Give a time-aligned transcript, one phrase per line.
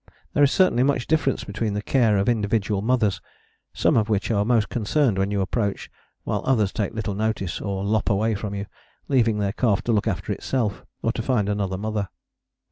[0.33, 3.21] There is certainly much difference between the care of individual mothers,
[3.71, 5.91] some of which are most concerned when you approach,
[6.23, 8.65] while others take little notice or lop away from you,
[9.09, 12.09] leaving their calf to look after itself, or to find another mother.